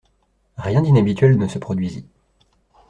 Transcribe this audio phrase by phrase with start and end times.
[0.57, 2.07] Rien d’inhabituel ne se produisit.